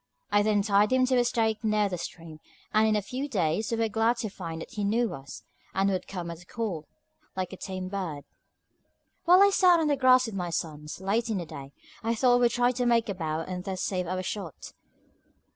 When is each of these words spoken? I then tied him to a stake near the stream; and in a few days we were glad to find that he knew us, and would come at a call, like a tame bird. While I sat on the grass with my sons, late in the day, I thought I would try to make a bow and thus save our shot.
I 0.31 0.41
then 0.41 0.63
tied 0.63 0.91
him 0.91 1.05
to 1.05 1.17
a 1.17 1.23
stake 1.23 1.63
near 1.63 1.87
the 1.87 1.99
stream; 1.99 2.39
and 2.73 2.87
in 2.87 2.95
a 2.95 3.03
few 3.03 3.29
days 3.29 3.69
we 3.69 3.77
were 3.77 3.87
glad 3.87 4.17
to 4.17 4.29
find 4.31 4.59
that 4.59 4.71
he 4.71 4.83
knew 4.83 5.13
us, 5.13 5.43
and 5.75 5.91
would 5.91 6.07
come 6.07 6.31
at 6.31 6.41
a 6.41 6.45
call, 6.47 6.87
like 7.35 7.53
a 7.53 7.55
tame 7.57 7.87
bird. 7.87 8.23
While 9.25 9.43
I 9.43 9.51
sat 9.51 9.79
on 9.79 9.85
the 9.89 9.95
grass 9.95 10.25
with 10.25 10.33
my 10.33 10.49
sons, 10.49 10.99
late 10.99 11.29
in 11.29 11.37
the 11.37 11.45
day, 11.45 11.71
I 12.01 12.15
thought 12.15 12.33
I 12.33 12.39
would 12.39 12.51
try 12.51 12.71
to 12.71 12.85
make 12.87 13.09
a 13.09 13.13
bow 13.13 13.41
and 13.41 13.63
thus 13.63 13.83
save 13.83 14.07
our 14.07 14.23
shot. 14.23 14.73